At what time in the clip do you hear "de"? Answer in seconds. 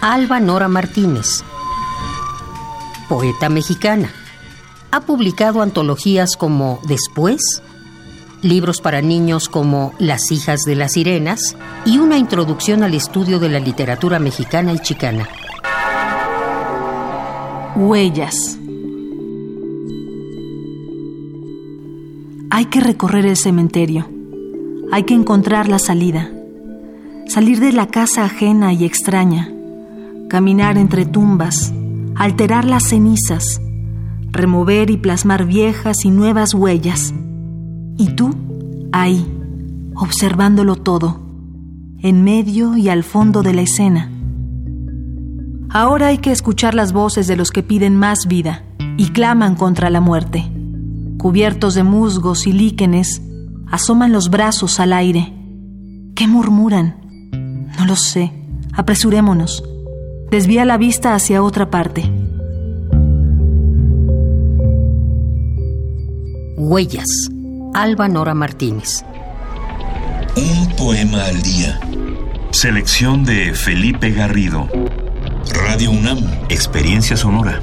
10.66-10.76, 13.38-13.48, 27.60-27.72, 43.42-43.54, 47.26-47.36, 51.74-51.82, 73.24-73.52